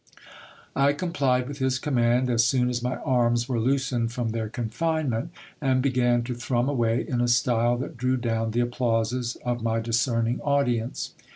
I 0.75 0.93
complied 0.93 1.47
with 1.47 1.59
his 1.59 1.77
command, 1.77 2.27
as 2.31 2.43
soon 2.43 2.71
as 2.71 2.81
my 2.81 2.95
arms 3.01 3.47
were 3.47 3.59
loosened 3.59 4.11
from 4.11 4.29
their 4.31 4.49
confinement, 4.49 5.29
and 5.61 5.79
began 5.79 6.23
to 6.23 6.33
thrum 6.33 6.67
away 6.67 7.05
in 7.07 7.21
a 7.21 7.27
style 7.27 7.77
that 7.77 7.97
drew 7.97 8.17
down 8.17 8.49
the 8.49 8.61
applauses 8.61 9.35
of 9.45 9.61
my 9.61 9.79
discerning 9.79 10.41
audience. 10.41 11.13